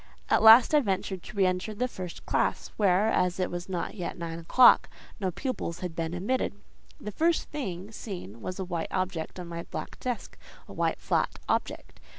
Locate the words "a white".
8.57-8.89, 10.67-10.97